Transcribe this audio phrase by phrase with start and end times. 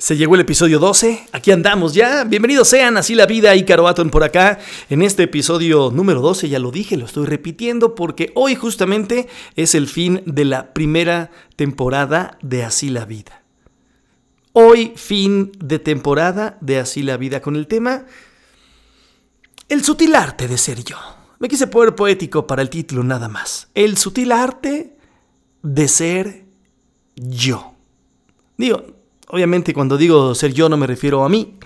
[0.00, 2.24] Se llegó el episodio 12, aquí andamos ya.
[2.24, 4.58] Bienvenidos sean, así la vida y Caro por acá.
[4.88, 9.74] En este episodio número 12, ya lo dije, lo estoy repitiendo porque hoy justamente es
[9.74, 13.42] el fin de la primera temporada de Así la vida.
[14.54, 18.06] Hoy fin de temporada de Así la vida con el tema
[19.68, 20.96] El sutil arte de ser yo.
[21.40, 23.68] Me quise poner poético para el título nada más.
[23.74, 24.96] El sutil arte
[25.62, 26.46] de ser
[27.16, 27.74] yo.
[28.56, 28.99] Digo,
[29.32, 31.56] Obviamente cuando digo ser yo no me refiero a mí,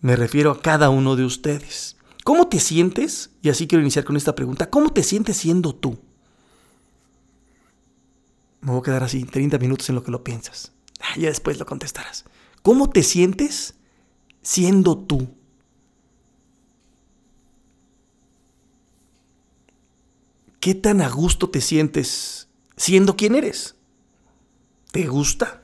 [0.00, 1.96] me refiero a cada uno de ustedes.
[2.24, 3.30] ¿Cómo te sientes?
[3.42, 4.70] Y así quiero iniciar con esta pregunta.
[4.70, 5.98] ¿Cómo te sientes siendo tú?
[8.62, 10.72] Me voy a quedar así, 30 minutos en lo que lo piensas.
[10.98, 12.24] Ah, ya después lo contestarás.
[12.62, 13.74] ¿Cómo te sientes
[14.40, 15.28] siendo tú?
[20.58, 23.74] ¿Qué tan a gusto te sientes siendo quien eres?
[24.90, 25.63] ¿Te gusta?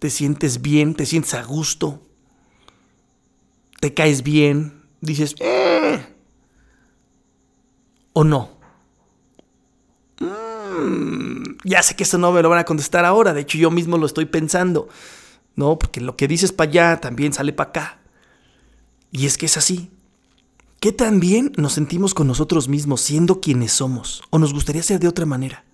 [0.00, 2.00] Te sientes bien, te sientes a gusto,
[3.80, 6.04] te caes bien, dices, eh,
[8.14, 8.58] o no.
[10.20, 13.70] Mm, ya sé que eso no me lo van a contestar ahora, de hecho yo
[13.70, 14.88] mismo lo estoy pensando,
[15.54, 15.78] ¿no?
[15.78, 18.00] Porque lo que dices para allá también sale para acá.
[19.12, 19.90] Y es que es así.
[20.80, 24.22] ¿Qué tan bien nos sentimos con nosotros mismos siendo quienes somos?
[24.30, 25.64] ¿O nos gustaría ser de otra manera?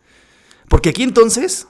[0.68, 1.68] Porque aquí entonces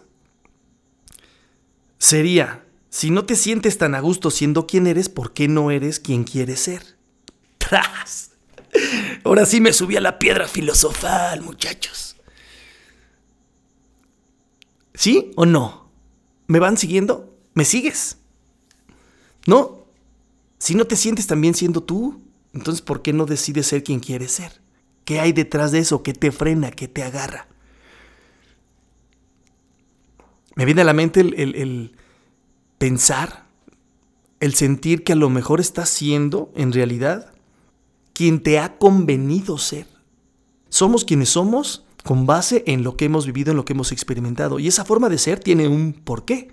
[2.07, 6.01] sería, si no te sientes tan a gusto siendo quien eres, ¿por qué no eres
[6.01, 6.97] quien quieres ser?
[7.59, 8.31] ¡Tras!
[9.25, 12.17] Ahora sí me subí a la piedra filosofal, muchachos.
[14.95, 15.91] ¿Sí o no?
[16.47, 17.37] ¿Me van siguiendo?
[17.55, 18.19] ¿Me sigues?
[19.47, 19.87] ¿No?
[20.59, 22.23] Si no te sientes tan bien siendo tú,
[22.55, 24.61] entonces ¿por qué no decides ser quien quieres ser?
[25.05, 26.03] ¿Qué hay detrás de eso?
[26.03, 26.71] ¿Qué te frena?
[26.71, 27.49] ¿Qué te agarra?
[30.57, 31.93] Me viene a la mente el,
[32.79, 33.45] pensar,
[34.41, 37.33] el sentir que a lo mejor estás siendo, en realidad,
[38.15, 39.87] quien te ha convenido ser.
[40.71, 44.59] Somos quienes somos con base en lo que hemos vivido, en lo que hemos experimentado.
[44.59, 46.49] Y esa forma de ser tiene un porqué.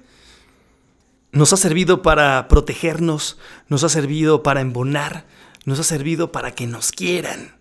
[1.32, 3.38] Nos ha servido para protegernos,
[3.70, 5.26] nos ha servido para embonar,
[5.64, 7.56] nos ha servido para que nos quieran.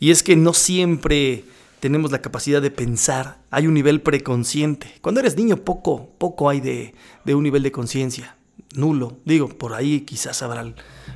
[0.00, 1.44] Y es que no siempre
[1.82, 4.94] tenemos la capacidad de pensar, hay un nivel preconsciente.
[5.00, 6.94] Cuando eres niño poco, poco hay de,
[7.34, 8.36] un nivel de conciencia,
[8.76, 9.18] nulo.
[9.24, 10.64] Digo, por ahí quizás habrá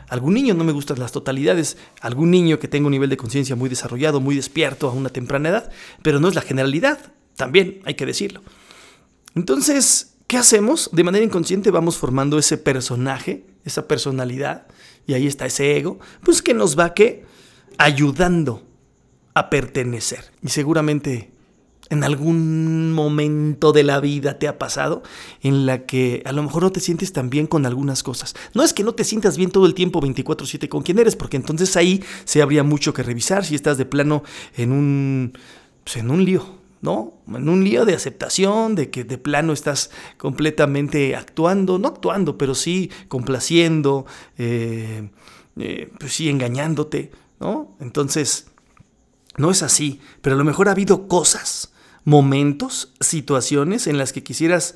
[0.09, 3.55] algún niño, no me gustan las totalidades, algún niño que tenga un nivel de conciencia
[3.55, 5.71] muy desarrollado, muy despierto a una temprana edad,
[6.03, 8.43] pero no es la generalidad, también hay que decirlo.
[9.37, 10.91] Entonces, ¿qué hacemos?
[10.93, 14.67] De manera inconsciente vamos formando ese personaje, esa personalidad,
[15.07, 17.25] y ahí está ese ego, pues que nos va que
[17.79, 18.66] ayudando
[19.37, 20.33] a pertenecer.
[20.43, 21.31] Y seguramente
[21.91, 25.03] en algún momento de la vida te ha pasado
[25.43, 28.35] en la que a lo mejor no te sientes tan bien con algunas cosas.
[28.55, 31.37] No es que no te sientas bien todo el tiempo 24/7 con quien eres, porque
[31.37, 34.23] entonces ahí se habría mucho que revisar si estás de plano
[34.57, 35.39] en un,
[35.85, 36.43] pues, en un lío,
[36.81, 37.19] ¿no?
[37.29, 42.55] En un lío de aceptación, de que de plano estás completamente actuando, no actuando, pero
[42.55, 44.07] sí complaciendo,
[44.39, 45.11] eh,
[45.59, 47.77] eh, pues sí engañándote, ¿no?
[47.81, 48.47] Entonces
[49.37, 51.73] no es así, pero a lo mejor ha habido cosas,
[52.05, 54.75] momentos, situaciones en las que quisieras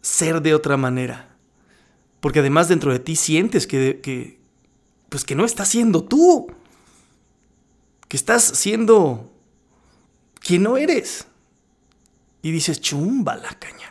[0.00, 1.36] ser de otra manera.
[2.20, 4.38] Porque además dentro de ti sientes que,
[5.08, 6.48] pues que no estás siendo tú.
[8.08, 9.32] Que estás siendo
[10.40, 11.26] quien no eres.
[12.42, 13.88] Y dices, chumba la caña,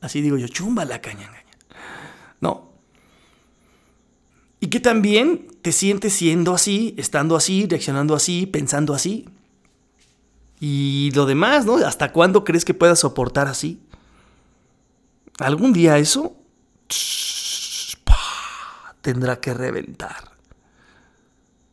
[0.00, 1.30] Así digo yo, chumba la caña,
[2.40, 2.69] No,
[4.60, 9.26] y que también te sientes siendo así, estando así, reaccionando así, pensando así.
[10.60, 11.76] Y lo demás, ¿no?
[11.76, 13.80] ¿Hasta cuándo crees que puedas soportar así?
[15.38, 16.36] Algún día eso
[19.00, 20.32] tendrá que reventar.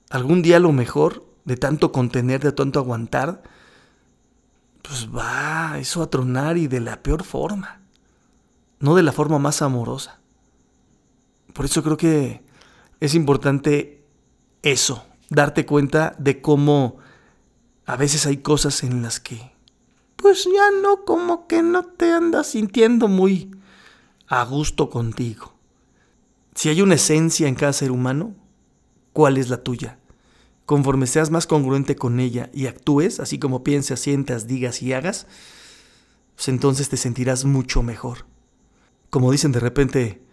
[0.10, 3.44] Algún día lo mejor, de tanto contener, de tanto aguantar,
[4.82, 7.82] pues va eso a tronar y de la peor forma.
[8.80, 10.22] No de la forma más amorosa.
[11.52, 12.47] Por eso creo que
[13.00, 14.04] es importante
[14.62, 16.98] eso, darte cuenta de cómo
[17.86, 19.52] a veces hay cosas en las que,
[20.16, 23.52] pues ya no, como que no te andas sintiendo muy
[24.28, 25.54] a gusto contigo.
[26.56, 28.36] Si hay una esencia en cada ser humano,
[29.14, 30.00] ¿cuál es la tuya?
[30.66, 35.28] Conforme seas más congruente con ella y actúes, así como piensas, sientas, digas y hagas,
[36.36, 38.26] pues entonces te sentirás mucho mejor.
[39.10, 40.27] Como dicen de repente,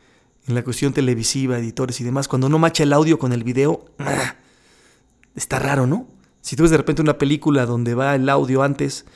[0.46, 3.86] en la cuestión televisiva, editores y demás, cuando no macha el audio con el video,
[5.34, 6.06] está raro, ¿no?
[6.40, 9.06] Si tú ves de repente una película donde va el audio antes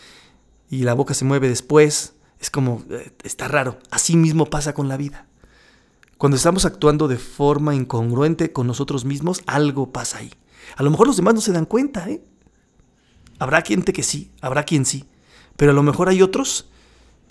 [0.70, 3.78] y la boca se mueve después, Es como, eh, está raro.
[3.90, 5.26] Así mismo pasa con la vida.
[6.18, 10.32] Cuando estamos actuando de forma incongruente con nosotros mismos, algo pasa ahí.
[10.76, 12.22] A lo mejor los demás no se dan cuenta, ¿eh?
[13.38, 15.04] Habrá gente que sí, habrá quien sí.
[15.56, 16.68] Pero a lo mejor hay otros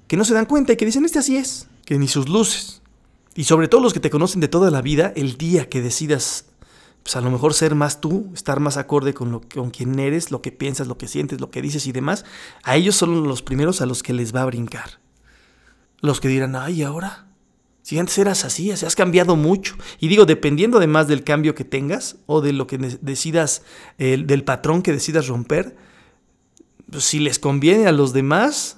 [0.07, 2.81] que no se dan cuenta y que dicen, este así es, que ni sus luces.
[3.37, 6.45] Y sobre todo los que te conocen de toda la vida, el día que decidas,
[7.03, 10.31] pues a lo mejor ser más tú, estar más acorde con, lo, con quien eres,
[10.31, 12.25] lo que piensas, lo que sientes, lo que dices y demás,
[12.63, 14.99] a ellos son los primeros a los que les va a brincar.
[16.01, 17.27] Los que dirán, ay, ahora,
[17.83, 19.75] si antes eras así, has cambiado mucho.
[19.99, 23.61] Y digo, dependiendo además del cambio que tengas o de lo que decidas,
[23.99, 25.77] del patrón que decidas romper,
[26.89, 28.76] pues si les conviene a los demás,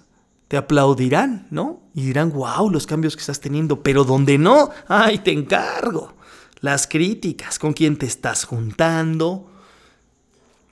[0.50, 1.84] te aplaudirán, ¿no?
[1.94, 6.16] Y dirán, wow, los cambios que estás teniendo, pero donde no, ay, te encargo.
[6.60, 9.48] Las críticas, con quién te estás juntando,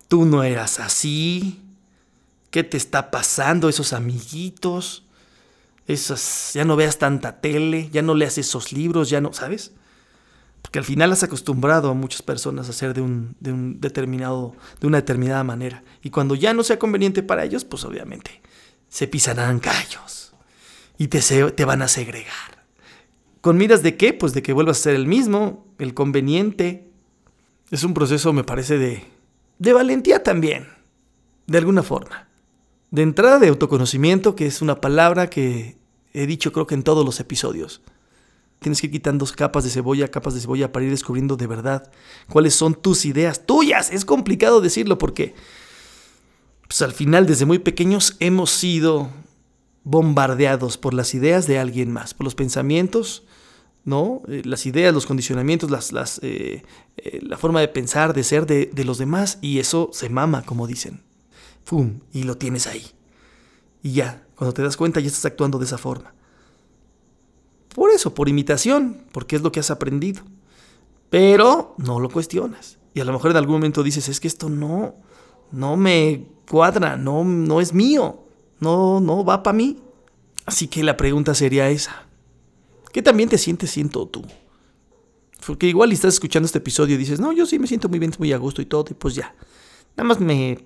[0.08, 1.62] tú no eras así,
[2.50, 5.06] ¿qué te está pasando esos amiguitos?
[5.86, 9.74] Esas, ya no veas tanta tele, ya no leas esos libros, ya no, ¿sabes?
[10.64, 14.56] Porque al final has acostumbrado a muchas personas a ser de un, de un determinado,
[14.82, 15.84] de una determinada manera.
[16.02, 18.42] Y cuando ya no sea conveniente para ellos, pues obviamente
[18.90, 20.34] se pisarán callos
[20.98, 22.66] y te, te van a segregar.
[23.42, 24.14] ¿Con miras de qué?
[24.14, 26.90] Pues de que vuelvas a ser el mismo, el conveniente.
[27.72, 29.04] Es un proceso, me parece, de,
[29.60, 30.68] de valentía también,
[31.46, 32.28] de alguna forma.
[32.92, 35.78] De entrada de autoconocimiento, que es una palabra que
[36.14, 37.82] he dicho creo que en todos los episodios.
[38.60, 41.92] Tienes que ir quitando capas de cebolla, capas de cebolla para ir descubriendo de verdad
[42.28, 43.92] cuáles son tus ideas tuyas.
[43.92, 45.36] Es complicado decirlo porque
[46.68, 49.10] pues al final desde muy pequeños hemos sido
[49.84, 53.24] bombardeados por las ideas de alguien más, por los pensamientos,
[53.86, 54.22] ¿no?
[54.28, 56.64] Eh, las ideas, los condicionamientos, las, las, eh,
[56.98, 60.44] eh, la forma de pensar, de ser de, de, los demás, y eso se mama,
[60.44, 61.04] como dicen.
[61.64, 62.02] ¡Fum!
[62.12, 62.86] Y lo tienes ahí.
[63.82, 66.14] Y ya, cuando te das cuenta, ya estás actuando de esa forma.
[67.74, 70.22] Por eso, por imitación, porque es lo que has aprendido.
[71.10, 72.80] Pero no lo cuestionas.
[72.94, 74.96] Y a lo mejor en algún momento dices, es que esto no,
[75.52, 78.24] no me cuadra, no, no es mío,
[78.60, 79.78] no, no va para mí.
[80.46, 82.08] Así que la pregunta sería esa.
[82.94, 84.24] ¿Qué también te sientes siendo tú?
[85.46, 88.14] Porque igual estás escuchando este episodio y dices, no, yo sí me siento muy bien,
[88.18, 89.36] muy a gusto y todo, y pues ya.
[89.96, 90.58] Nada más me,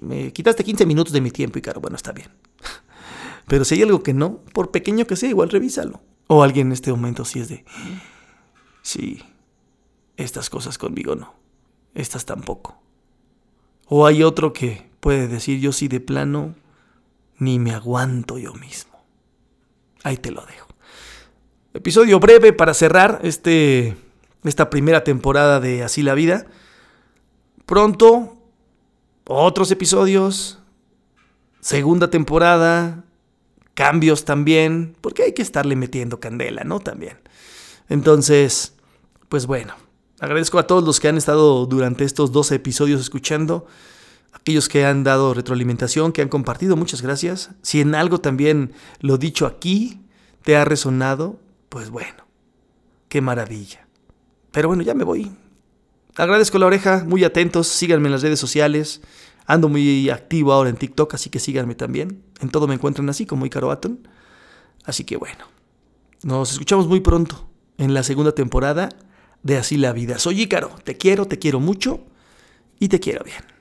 [0.00, 2.28] me quitaste 15 minutos de mi tiempo y claro, bueno, está bien.
[3.46, 6.00] Pero si hay algo que no, por pequeño que sea, igual revísalo.
[6.26, 7.64] O alguien en este momento sí es de,
[8.82, 9.22] sí,
[10.16, 11.34] estas cosas conmigo no,
[11.94, 12.81] estas tampoco.
[13.86, 16.54] O hay otro que puede decir yo sí de plano,
[17.38, 18.92] ni me aguanto yo mismo.
[20.02, 20.68] Ahí te lo dejo.
[21.74, 23.96] Episodio breve para cerrar este,
[24.44, 26.46] esta primera temporada de Así la vida.
[27.66, 28.36] Pronto,
[29.24, 30.58] otros episodios,
[31.60, 33.04] segunda temporada,
[33.74, 36.80] cambios también, porque hay que estarle metiendo candela, ¿no?
[36.80, 37.18] También.
[37.88, 38.74] Entonces,
[39.28, 39.74] pues bueno,
[40.22, 43.66] Agradezco a todos los que han estado durante estos 12 episodios escuchando,
[44.32, 47.50] aquellos que han dado retroalimentación, que han compartido, muchas gracias.
[47.62, 48.70] Si en algo también
[49.00, 50.00] lo dicho aquí
[50.44, 52.24] te ha resonado, pues bueno,
[53.08, 53.88] qué maravilla.
[54.52, 55.32] Pero bueno, ya me voy.
[56.14, 59.00] Agradezco la oreja, muy atentos, síganme en las redes sociales.
[59.46, 62.22] Ando muy activo ahora en TikTok, así que síganme también.
[62.40, 64.06] En todo me encuentran así como Icaro Aton.
[64.84, 65.46] Así que bueno,
[66.22, 68.88] nos escuchamos muy pronto en la segunda temporada
[69.42, 70.18] de Así la vida.
[70.18, 72.00] Soy Ícaro, te quiero, te quiero mucho
[72.78, 73.51] y te quiero bien.